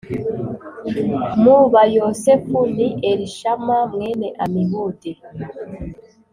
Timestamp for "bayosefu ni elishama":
1.73-3.77